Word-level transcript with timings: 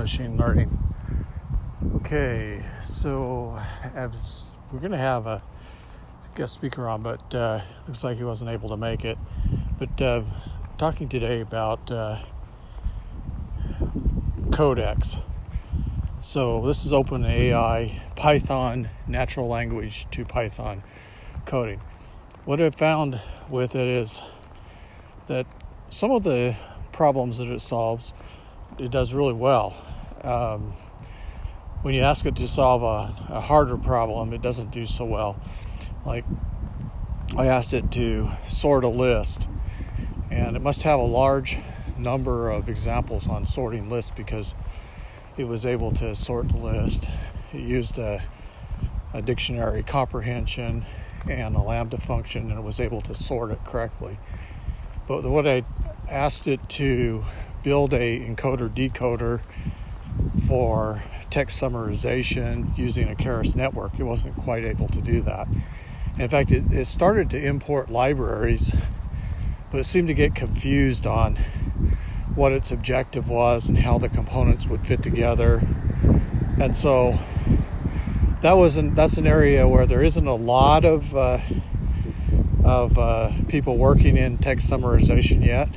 machine 0.00 0.38
learning. 0.38 0.78
Okay, 1.96 2.64
so 2.82 3.60
we're 4.72 4.78
going 4.78 4.92
to 4.92 4.96
have 4.96 5.26
a 5.26 5.42
guest 6.34 6.54
speaker 6.54 6.88
on, 6.88 7.02
but 7.02 7.34
uh, 7.34 7.60
looks 7.86 8.02
like 8.02 8.16
he 8.16 8.24
wasn't 8.24 8.48
able 8.48 8.70
to 8.70 8.78
make 8.78 9.04
it. 9.04 9.18
But 9.78 10.00
uh, 10.00 10.22
talking 10.78 11.06
today 11.06 11.42
about 11.42 11.90
uh, 11.90 12.20
Codex. 14.50 15.20
So 16.22 16.66
this 16.66 16.86
is 16.86 16.92
OpenAI 16.92 18.00
Python 18.16 18.88
natural 19.06 19.48
language 19.48 20.06
to 20.12 20.24
Python 20.24 20.82
coding. 21.44 21.82
What 22.46 22.58
I've 22.62 22.74
found 22.74 23.20
with 23.50 23.76
it 23.76 23.86
is 23.86 24.22
that 25.26 25.44
some 25.90 26.10
of 26.10 26.22
the 26.22 26.56
problems 26.90 27.36
that 27.36 27.48
it 27.48 27.60
solves, 27.60 28.14
it 28.78 28.90
does 28.90 29.12
really 29.12 29.32
well. 29.32 29.74
Um, 30.22 30.74
when 31.82 31.94
you 31.94 32.02
ask 32.02 32.26
it 32.26 32.36
to 32.36 32.46
solve 32.46 32.82
a, 32.82 33.34
a 33.34 33.40
harder 33.40 33.76
problem, 33.76 34.32
it 34.32 34.42
doesn't 34.42 34.70
do 34.70 34.86
so 34.86 35.04
well. 35.04 35.40
Like 36.04 36.24
I 37.36 37.46
asked 37.46 37.72
it 37.72 37.90
to 37.92 38.30
sort 38.48 38.84
a 38.84 38.88
list, 38.88 39.48
and 40.30 40.56
it 40.56 40.62
must 40.62 40.82
have 40.82 40.98
a 40.98 41.04
large 41.04 41.58
number 41.96 42.50
of 42.50 42.68
examples 42.68 43.28
on 43.28 43.44
sorting 43.44 43.88
lists 43.88 44.12
because 44.14 44.54
it 45.36 45.44
was 45.44 45.64
able 45.64 45.92
to 45.92 46.14
sort 46.14 46.48
the 46.48 46.56
list. 46.56 47.06
It 47.52 47.60
used 47.60 47.98
a, 47.98 48.22
a 49.12 49.22
dictionary 49.22 49.82
comprehension 49.82 50.84
and 51.28 51.54
a 51.56 51.60
lambda 51.60 51.98
function, 51.98 52.50
and 52.50 52.58
it 52.58 52.62
was 52.62 52.80
able 52.80 53.00
to 53.02 53.14
sort 53.14 53.50
it 53.50 53.64
correctly. 53.64 54.18
But 55.06 55.24
what 55.24 55.46
I 55.46 55.64
asked 56.08 56.46
it 56.46 56.68
to 56.70 57.24
build 57.62 57.92
a 57.92 58.20
encoder 58.20 58.68
decoder 58.68 59.40
for 60.46 61.02
text 61.30 61.60
summarization 61.60 62.76
using 62.76 63.08
a 63.08 63.14
Keras 63.14 63.54
network. 63.54 63.98
It 63.98 64.04
wasn't 64.04 64.36
quite 64.36 64.64
able 64.64 64.88
to 64.88 65.00
do 65.00 65.20
that. 65.22 65.48
in 66.18 66.28
fact, 66.28 66.50
it, 66.50 66.70
it 66.72 66.86
started 66.86 67.30
to 67.30 67.42
import 67.42 67.90
libraries, 67.90 68.74
but 69.70 69.78
it 69.78 69.84
seemed 69.84 70.08
to 70.08 70.14
get 70.14 70.34
confused 70.34 71.06
on 71.06 71.36
what 72.34 72.52
its 72.52 72.70
objective 72.72 73.28
was 73.28 73.68
and 73.68 73.78
how 73.78 73.98
the 73.98 74.08
components 74.08 74.66
would 74.66 74.86
fit 74.86 75.02
together. 75.02 75.62
And 76.58 76.76
so 76.76 77.18
that 78.42 78.52
was 78.52 78.76
an, 78.76 78.94
that's 78.94 79.18
an 79.18 79.26
area 79.26 79.66
where 79.68 79.86
there 79.86 80.02
isn't 80.02 80.26
a 80.26 80.34
lot 80.34 80.84
of 80.84 81.14
uh, 81.14 81.38
of 82.64 82.98
uh, 82.98 83.32
people 83.48 83.76
working 83.76 84.16
in 84.16 84.38
text 84.38 84.70
summarization 84.70 85.44
yet. 85.44 85.68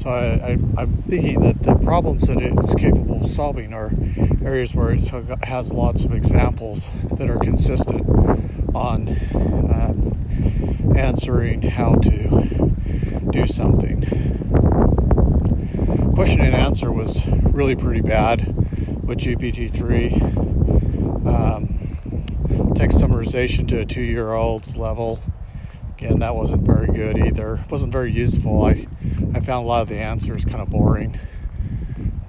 So 0.00 0.08
I, 0.08 0.56
am 0.80 0.94
thinking 1.02 1.42
that 1.42 1.62
the 1.62 1.74
problems 1.74 2.28
that 2.28 2.40
it's 2.40 2.74
capable 2.74 3.22
of 3.22 3.30
solving 3.30 3.74
are 3.74 3.92
areas 4.42 4.74
where 4.74 4.92
it 4.92 5.02
has 5.44 5.74
lots 5.74 6.06
of 6.06 6.14
examples 6.14 6.88
that 7.18 7.28
are 7.28 7.38
consistent 7.38 8.08
on 8.74 9.08
um, 9.44 10.94
answering 10.96 11.60
how 11.60 11.96
to 11.96 12.74
do 13.30 13.46
something. 13.46 14.00
Question 16.14 16.40
and 16.40 16.54
answer 16.54 16.90
was 16.90 17.26
really 17.26 17.76
pretty 17.76 18.00
bad 18.00 18.56
with 19.06 19.18
GPT-3. 19.18 21.26
Um, 21.26 22.74
text 22.74 22.96
summarization 22.96 23.68
to 23.68 23.80
a 23.80 23.84
two-year-old's 23.84 24.78
level. 24.78 25.20
Again, 25.98 26.20
that 26.20 26.34
wasn't 26.34 26.62
very 26.62 26.86
good 26.86 27.18
either. 27.18 27.56
It 27.56 27.70
wasn't 27.70 27.92
very 27.92 28.10
useful. 28.10 28.64
I 28.64 28.86
I 29.34 29.40
found 29.40 29.64
a 29.64 29.68
lot 29.68 29.82
of 29.82 29.88
the 29.88 29.98
answers 29.98 30.44
kind 30.44 30.60
of 30.60 30.70
boring. 30.70 31.18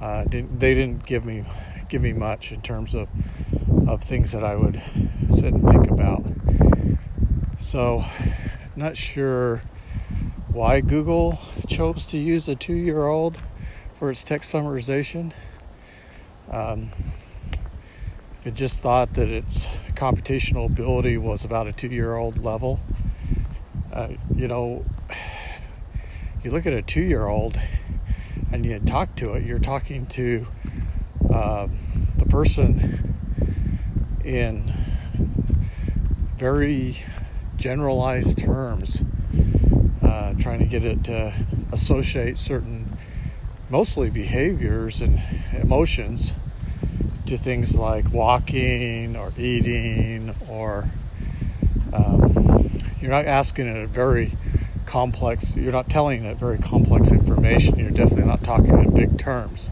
Uh, 0.00 0.24
didn't, 0.24 0.60
they 0.60 0.74
didn't 0.74 1.06
give 1.06 1.24
me 1.24 1.44
give 1.88 2.00
me 2.00 2.12
much 2.12 2.52
in 2.52 2.62
terms 2.62 2.94
of 2.94 3.08
of 3.88 4.02
things 4.02 4.32
that 4.32 4.44
I 4.44 4.56
would 4.56 4.80
sit 5.28 5.52
and 5.52 5.68
think 5.68 5.90
about. 5.90 6.24
So, 7.58 8.04
not 8.76 8.96
sure 8.96 9.62
why 10.52 10.80
Google 10.80 11.38
chose 11.66 12.06
to 12.06 12.18
use 12.18 12.48
a 12.48 12.54
two-year-old 12.54 13.38
for 13.94 14.10
its 14.10 14.24
text 14.24 14.52
summarization. 14.52 15.32
Um, 16.50 16.90
it 18.44 18.54
just 18.54 18.80
thought 18.80 19.14
that 19.14 19.28
its 19.28 19.66
computational 19.94 20.66
ability 20.66 21.18
was 21.18 21.44
about 21.44 21.66
a 21.66 21.72
two-year-old 21.72 22.42
level. 22.42 22.80
Uh, 23.92 24.08
you 24.34 24.48
know, 24.48 24.84
you 26.42 26.50
look 26.50 26.66
at 26.66 26.72
a 26.72 26.80
two-year-old 26.80 27.58
and 28.50 28.64
you 28.64 28.78
talk 28.78 29.14
to 29.16 29.34
it. 29.34 29.44
You're 29.44 29.58
talking 29.58 30.06
to 30.06 30.46
uh, 31.32 31.68
the 32.16 32.24
person 32.26 33.14
in 34.24 34.72
very 36.36 37.04
generalized 37.56 38.38
terms, 38.38 39.04
uh, 40.02 40.34
trying 40.34 40.60
to 40.60 40.64
get 40.64 40.84
it 40.84 41.04
to 41.04 41.34
associate 41.72 42.38
certain, 42.38 42.96
mostly 43.68 44.08
behaviors 44.08 45.02
and 45.02 45.20
emotions, 45.52 46.32
to 47.26 47.36
things 47.36 47.74
like 47.74 48.10
walking 48.12 49.14
or 49.14 49.32
eating, 49.38 50.34
or 50.48 50.88
um, 51.92 52.82
you're 53.00 53.10
not 53.10 53.26
asking 53.26 53.66
it 53.66 53.76
a 53.76 53.86
very 53.86 54.32
complex, 54.90 55.56
you're 55.56 55.72
not 55.72 55.88
telling 55.88 56.24
it 56.24 56.36
very 56.36 56.58
complex 56.58 57.10
information. 57.12 57.78
You're 57.78 57.90
definitely 57.90 58.26
not 58.26 58.42
talking 58.42 58.78
in 58.78 58.94
big 58.94 59.18
terms 59.18 59.70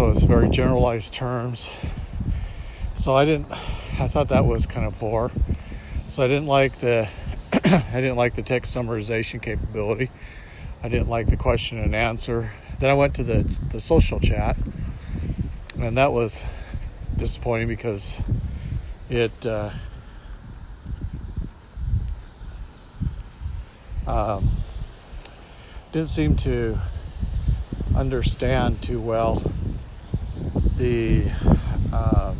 so 0.00 0.08
it's 0.08 0.22
very 0.22 0.48
generalized 0.48 1.12
terms. 1.12 1.68
So 2.96 3.14
I 3.14 3.26
didn't. 3.26 3.50
I 3.52 4.08
thought 4.08 4.28
that 4.28 4.46
was 4.46 4.64
kind 4.64 4.86
of 4.86 4.98
poor. 4.98 5.30
So 6.08 6.22
I 6.22 6.26
didn't 6.26 6.46
like 6.46 6.72
the. 6.76 7.06
I 7.52 8.00
didn't 8.00 8.16
like 8.16 8.34
the 8.34 8.42
text 8.42 8.74
summarization 8.74 9.42
capability. 9.42 10.10
I 10.82 10.88
didn't 10.88 11.08
like 11.08 11.26
the 11.26 11.36
question 11.36 11.78
and 11.78 11.94
answer. 11.94 12.52
Then 12.78 12.88
I 12.88 12.94
went 12.94 13.14
to 13.16 13.22
the 13.22 13.42
the 13.42 13.78
social 13.78 14.20
chat, 14.20 14.56
and 15.78 15.98
that 15.98 16.12
was 16.12 16.42
disappointing 17.18 17.68
because 17.68 18.22
it. 19.10 19.44
Uh, 19.44 19.68
um, 24.10 24.50
didn't 25.92 26.08
seem 26.08 26.34
to 26.34 26.76
understand 27.96 28.82
too 28.82 29.00
well 29.00 29.36
the 30.76 31.22
um, 31.92 32.36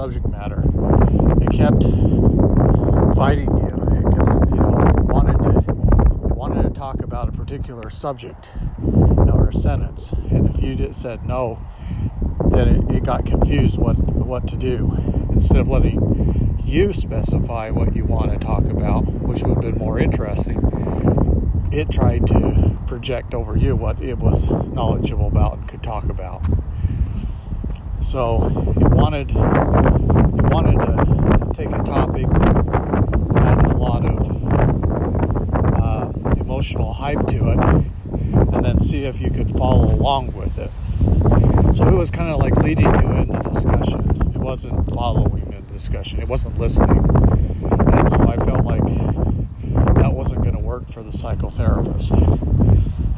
subject 0.00 0.26
matter. 0.28 0.62
It 1.42 1.52
kept 1.52 1.82
fighting 3.14 3.50
you. 3.58 3.68
It 3.98 4.16
kept, 4.16 4.32
you 4.50 4.56
know, 4.56 4.94
wanted 5.02 5.42
to 5.42 5.58
it 5.58 6.34
wanted 6.34 6.62
to 6.62 6.70
talk 6.70 7.02
about 7.02 7.28
a 7.28 7.32
particular 7.50 7.90
subject 7.90 8.48
or 8.80 9.50
sentence, 9.50 10.12
and 10.30 10.48
if 10.48 10.62
you 10.62 10.76
just 10.76 11.02
said 11.02 11.26
no, 11.26 11.58
then 12.48 12.68
it, 12.68 12.94
it 12.94 13.02
got 13.02 13.26
confused 13.26 13.76
what 13.76 13.94
what 13.98 14.46
to 14.46 14.56
do. 14.56 14.96
Instead 15.32 15.56
of 15.56 15.66
letting 15.66 16.62
you 16.64 16.92
specify 16.92 17.68
what 17.70 17.96
you 17.96 18.04
want 18.04 18.30
to 18.30 18.38
talk 18.38 18.62
about, 18.66 19.00
which 19.00 19.42
would 19.42 19.54
have 19.54 19.60
been 19.62 19.76
more 19.76 19.98
interesting, 19.98 20.60
it 21.72 21.90
tried 21.90 22.24
to 22.28 22.78
project 22.86 23.34
over 23.34 23.56
you 23.56 23.74
what 23.74 24.00
it 24.00 24.18
was 24.18 24.48
knowledgeable 24.48 25.26
about 25.26 25.58
and 25.58 25.68
could 25.68 25.82
talk 25.82 26.04
about. 26.04 26.46
So 28.00 28.46
it 28.76 28.90
wanted 28.90 29.30
it 29.30 29.34
wanted 29.34 30.78
to 30.86 31.52
take 31.52 31.72
a 31.72 31.82
topic 31.82 32.28
that 32.30 33.56
had 33.56 33.72
a 33.72 33.76
lot 33.76 34.04
of 34.04 34.19
emotional 36.60 36.92
hype 36.92 37.26
to 37.26 37.52
it, 37.52 37.58
and 38.52 38.62
then 38.62 38.78
see 38.78 39.04
if 39.04 39.18
you 39.18 39.30
could 39.30 39.50
follow 39.50 39.94
along 39.94 40.30
with 40.34 40.58
it. 40.58 40.70
So 41.74 41.88
it 41.88 41.94
was 41.94 42.10
kind 42.10 42.30
of 42.30 42.38
like 42.38 42.54
leading 42.56 42.84
you 42.84 43.12
in 43.12 43.28
the 43.28 43.38
discussion. 43.38 44.10
It 44.34 44.36
wasn't 44.36 44.92
following 44.92 45.50
the 45.50 45.72
discussion. 45.72 46.20
It 46.20 46.28
wasn't 46.28 46.58
listening, 46.58 46.98
and 47.94 48.10
so 48.10 48.20
I 48.28 48.36
felt 48.36 48.66
like 48.66 48.84
that 49.94 50.12
wasn't 50.12 50.42
going 50.42 50.54
to 50.54 50.60
work 50.60 50.90
for 50.90 51.02
the 51.02 51.08
psychotherapist. 51.08 52.10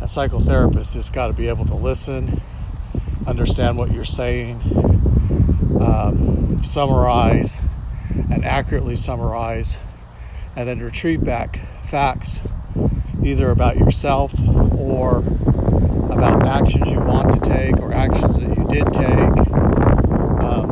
A 0.01 0.05
psychotherapist 0.05 0.95
has 0.95 1.11
got 1.11 1.27
to 1.27 1.33
be 1.33 1.49
able 1.49 1.67
to 1.67 1.75
listen 1.75 2.41
understand 3.27 3.77
what 3.77 3.93
you're 3.93 4.05
saying, 4.05 4.61
um, 5.81 6.63
summarize, 6.63 7.61
and 8.31 8.45
accurately 8.45 8.95
summarize, 8.95 9.79
and 10.55 10.69
then 10.69 10.79
retrieve 10.79 11.25
back 11.25 11.59
facts 11.83 12.45
either 13.25 13.51
about 13.51 13.77
yourself 13.77 14.35
or 14.79 15.19
about 16.11 16.47
actions 16.47 16.89
you 16.91 17.01
want 17.01 17.33
to 17.33 17.41
take 17.41 17.79
or 17.79 17.93
actions 17.93 18.39
that 18.39 18.57
you 18.57 18.67
did 18.69 18.93
take, 18.93 19.39
um, 20.43 20.71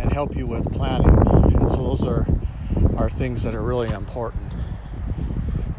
and 0.00 0.12
help 0.12 0.36
you 0.36 0.46
with 0.46 0.72
planning. 0.72 1.08
And 1.54 1.68
so 1.68 1.76
those 1.76 2.04
are 2.04 2.26
are 2.96 3.08
things 3.08 3.42
that 3.44 3.54
are 3.54 3.62
really 3.62 3.90
important. 3.90 4.52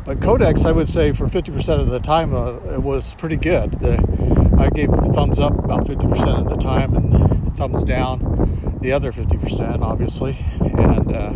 But 0.03 0.19
Codex, 0.19 0.65
I 0.65 0.71
would 0.71 0.89
say, 0.89 1.12
for 1.13 1.27
50% 1.27 1.80
of 1.80 1.88
the 1.88 2.00
time, 2.00 2.33
uh, 2.33 2.56
it 2.74 2.81
was 2.81 3.13
pretty 3.13 3.36
good. 3.36 3.74
The, 3.74 4.00
I 4.57 4.69
gave 4.69 4.89
thumbs 4.89 5.39
up 5.39 5.57
about 5.63 5.86
50% 5.86 6.39
of 6.39 6.50
the 6.50 6.57
time 6.57 6.95
and 6.95 7.56
thumbs 7.56 7.83
down 7.83 8.80
the 8.81 8.92
other 8.92 9.12
50%, 9.12 9.81
obviously. 9.81 10.38
And 10.59 11.15
uh, 11.15 11.33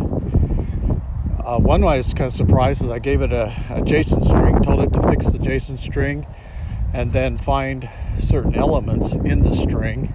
uh, 1.46 1.58
one 1.58 1.84
I 1.84 1.96
was 1.96 2.12
kind 2.12 2.26
of 2.26 2.32
surprised 2.32 2.82
is 2.82 2.90
I 2.90 2.98
gave 2.98 3.22
it 3.22 3.32
a, 3.32 3.46
a 3.70 3.80
JSON 3.80 4.24
string, 4.24 4.60
told 4.62 4.80
it 4.80 4.92
to 4.92 5.08
fix 5.08 5.30
the 5.30 5.38
JSON 5.38 5.78
string, 5.78 6.26
and 6.92 7.12
then 7.12 7.38
find 7.38 7.88
certain 8.18 8.56
elements 8.56 9.12
in 9.12 9.42
the 9.42 9.54
string. 9.54 10.12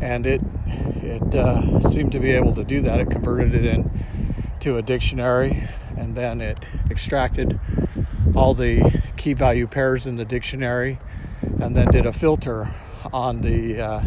And 0.00 0.26
it 0.26 0.40
it 1.02 1.34
uh, 1.34 1.80
seemed 1.80 2.12
to 2.12 2.20
be 2.20 2.30
able 2.30 2.54
to 2.54 2.64
do 2.64 2.80
that. 2.82 3.00
It 3.00 3.10
converted 3.10 3.54
it 3.54 3.66
in 3.66 3.90
to 4.60 4.78
a 4.78 4.82
dictionary 4.82 5.68
and 5.94 6.14
then 6.14 6.40
it 6.40 6.58
extracted 6.90 7.60
all 8.34 8.54
the 8.54 9.02
key 9.18 9.34
value 9.34 9.66
pairs 9.66 10.06
in 10.06 10.16
the 10.16 10.24
dictionary 10.24 10.98
and 11.60 11.76
then 11.76 11.86
did 11.88 12.06
a 12.06 12.12
filter 12.12 12.70
on 13.12 13.42
the 13.42 13.78
uh, 13.78 14.02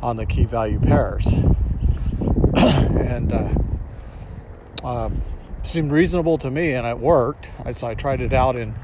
on 0.00 0.16
the 0.16 0.24
key 0.24 0.44
value 0.44 0.80
pairs 0.80 1.34
and 2.56 3.30
uh, 3.30 3.52
um, 4.84 5.20
seemed 5.62 5.92
reasonable 5.92 6.38
to 6.38 6.50
me 6.50 6.72
and 6.72 6.86
it 6.86 6.98
worked 6.98 7.48
so 7.74 7.86
I 7.86 7.94
tried 7.94 8.20
it 8.20 8.32
out 8.32 8.56
in 8.56 8.74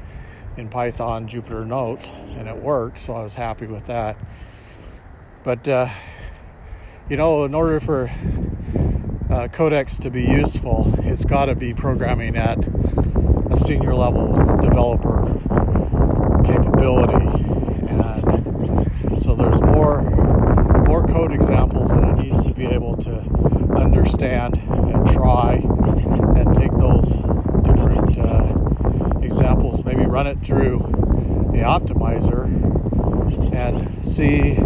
in 0.57 0.69
Python 0.69 1.27
Jupyter 1.27 1.65
Notes 1.65 2.11
and 2.37 2.47
it 2.47 2.57
worked 2.57 2.97
so 2.97 3.15
I 3.15 3.23
was 3.23 3.35
happy 3.35 3.65
with 3.65 3.87
that 3.87 4.17
but 5.43 5.67
uh, 5.67 5.89
you 7.09 7.17
know 7.17 7.45
in 7.45 7.53
order 7.53 7.79
for 7.79 8.11
uh, 9.29 9.47
Codex 9.49 9.97
to 9.97 10.09
be 10.09 10.23
useful, 10.23 10.93
it's 10.99 11.25
got 11.25 11.45
to 11.45 11.55
be 11.55 11.73
programming 11.73 12.37
at 12.37 12.57
a 13.51 13.57
senior 13.57 13.93
level 13.95 14.31
developer 14.61 15.23
capability. 16.45 17.25
And 17.89 19.21
so 19.21 19.35
there's 19.35 19.61
more 19.61 20.03
more 20.85 21.05
code 21.07 21.33
examples 21.33 21.89
that 21.89 22.03
it 22.03 22.23
needs 22.23 22.45
to 22.45 22.53
be 22.53 22.65
able 22.67 22.95
to 22.97 23.19
understand 23.75 24.55
and 24.57 24.84
try 25.13 25.55
and 26.35 26.55
take 26.55 26.71
those 26.73 27.13
different 27.63 28.17
uh, 28.17 29.19
examples, 29.21 29.83
maybe 29.83 30.05
run 30.05 30.27
it 30.27 30.39
through 30.39 30.79
the 31.51 31.61
optimizer 31.61 32.45
and 33.53 34.05
see 34.05 34.57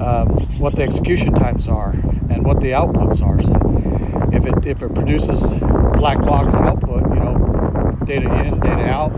um, 0.00 0.28
what 0.58 0.76
the 0.76 0.82
execution 0.82 1.34
times 1.34 1.68
are 1.68 1.92
and 2.30 2.44
what 2.44 2.60
the 2.60 2.70
outputs 2.70 3.22
are. 3.22 3.40
So 3.42 3.54
if 4.32 4.46
it 4.46 4.66
if 4.66 4.82
it 4.82 4.94
produces 4.94 5.52
black 5.98 6.18
box 6.18 6.54
output, 6.54 7.02
you 7.12 7.20
know, 7.20 7.98
data 8.04 8.32
in, 8.44 8.60
data 8.60 8.84
out, 8.84 9.12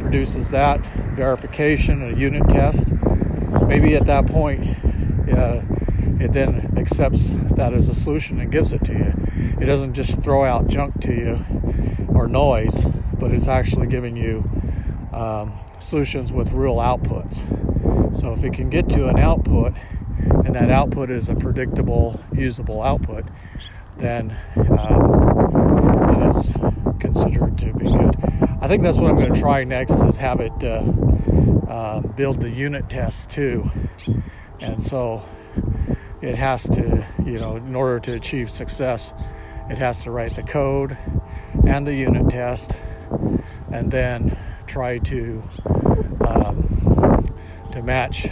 produces 0.00 0.50
that 0.50 0.80
verification 1.14 2.02
a 2.02 2.16
unit 2.16 2.48
test. 2.48 2.88
Maybe 3.66 3.94
at 3.94 4.06
that 4.06 4.26
point, 4.26 4.64
uh, 5.32 5.62
it 6.18 6.32
then 6.32 6.74
accepts 6.76 7.30
that 7.30 7.72
as 7.74 7.88
a 7.88 7.94
solution 7.94 8.40
and 8.40 8.50
gives 8.50 8.72
it 8.72 8.84
to 8.84 8.92
you. 8.92 9.14
It 9.60 9.66
doesn't 9.66 9.94
just 9.94 10.22
throw 10.22 10.44
out 10.44 10.66
junk 10.68 11.00
to 11.02 11.14
you 11.14 11.44
or 12.08 12.26
noise, 12.26 12.86
but 13.18 13.32
it's 13.32 13.48
actually 13.48 13.86
giving 13.86 14.16
you 14.16 14.48
um, 15.12 15.52
solutions 15.78 16.32
with 16.32 16.52
real 16.52 16.76
outputs. 16.76 17.44
So 18.16 18.32
if 18.32 18.44
it 18.44 18.54
can 18.54 18.70
get 18.70 18.88
to 18.90 19.08
an 19.08 19.18
output 19.18 19.74
and 20.44 20.54
that 20.54 20.70
output 20.70 21.10
is 21.10 21.28
a 21.28 21.34
predictable, 21.34 22.20
usable 22.32 22.82
output, 22.82 23.26
then 23.98 24.36
um, 24.56 26.10
it 26.10 26.34
is 26.34 26.52
considered 26.98 27.58
to 27.58 27.72
be 27.74 27.90
good. 27.90 28.16
I 28.60 28.68
think 28.68 28.82
that's 28.82 28.98
what 28.98 29.10
I'm 29.10 29.16
going 29.16 29.32
to 29.32 29.40
try 29.40 29.64
next 29.64 29.94
is 29.94 30.16
have 30.16 30.40
it 30.40 30.52
uh, 30.62 30.82
uh, 31.68 32.00
build 32.00 32.40
the 32.40 32.50
unit 32.50 32.88
test 32.88 33.30
too, 33.30 33.70
and 34.60 34.82
so 34.82 35.22
it 36.22 36.36
has 36.36 36.68
to, 36.70 37.06
you 37.24 37.38
know, 37.38 37.56
in 37.56 37.74
order 37.74 38.00
to 38.00 38.12
achieve 38.12 38.50
success, 38.50 39.12
it 39.68 39.78
has 39.78 40.04
to 40.04 40.10
write 40.10 40.34
the 40.36 40.42
code 40.42 40.96
and 41.66 41.86
the 41.86 41.94
unit 41.94 42.30
test, 42.30 42.72
and 43.70 43.90
then 43.90 44.38
try 44.66 44.98
to 44.98 45.42
um, 46.26 47.32
to 47.72 47.82
match 47.82 48.28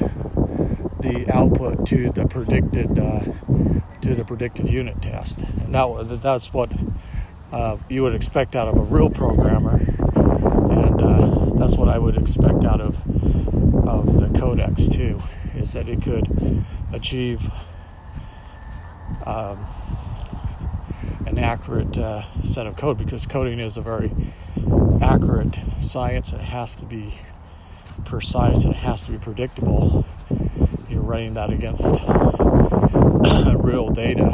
the 1.01 1.27
output 1.33 1.87
to 1.87 2.11
the 2.11 2.27
predicted 2.27 2.99
uh, 2.99 3.21
to 4.01 4.15
the 4.15 4.25
predicted 4.25 4.71
unit 4.71 5.03
test. 5.03 5.41
And 5.43 5.75
that, 5.75 6.21
that's 6.23 6.53
what 6.53 6.73
uh, 7.53 7.77
you 7.89 8.03
would 8.03 8.15
expect 8.15 8.57
out 8.57 8.69
of 8.69 8.77
a 8.77 8.83
real 8.83 9.11
programmer, 9.11 9.77
and 9.77 11.03
uh, 11.03 11.59
that's 11.59 11.77
what 11.77 11.89
I 11.89 11.99
would 11.99 12.17
expect 12.17 12.65
out 12.65 12.81
of 12.81 13.01
of 13.87 14.21
the 14.21 14.39
Codex 14.39 14.89
too, 14.89 15.21
is 15.55 15.73
that 15.75 15.89
it 15.89 16.01
could 16.01 16.65
achieve 16.93 17.51
um, 19.27 19.67
an 21.27 21.39
accurate 21.39 21.97
uh, 21.97 22.23
set 22.43 22.67
of 22.67 22.77
code 22.77 22.99
because 22.99 23.27
coding 23.27 23.59
is 23.59 23.77
a 23.77 23.81
very 23.81 24.13
accurate 25.01 25.59
science 25.81 26.33
it 26.33 26.41
has 26.41 26.75
to 26.77 26.85
be 26.85 27.15
precise 28.05 28.65
and 28.65 28.75
it 28.75 28.79
has 28.79 29.05
to 29.05 29.13
be 29.13 29.19
predictable 29.19 30.07
you're 30.89 31.03
running 31.03 31.35
that 31.35 31.51
against 31.51 31.85
real 33.65 33.89
data, 33.91 34.27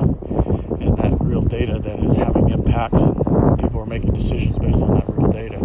and 0.80 0.96
that 0.98 1.16
real 1.20 1.42
data 1.42 1.78
then 1.78 2.04
is 2.04 2.16
having 2.16 2.50
impacts, 2.50 3.02
and 3.02 3.58
people 3.58 3.80
are 3.80 3.86
making 3.86 4.12
decisions 4.12 4.58
based 4.58 4.82
on 4.82 4.94
that 4.94 5.04
real 5.08 5.30
data. 5.30 5.58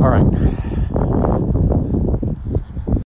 All 0.00 0.10
right. 0.10 0.69